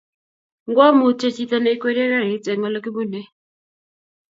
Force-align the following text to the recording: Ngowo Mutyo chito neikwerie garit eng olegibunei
Ngowo 0.69 0.87
Mutyo 0.99 1.27
chito 1.35 1.57
neikwerie 1.59 2.05
garit 2.11 2.45
eng 2.47 2.65
olegibunei 2.67 3.29